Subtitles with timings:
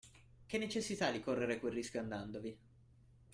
[0.47, 2.57] Che necessità di correre quel rischio andandovi?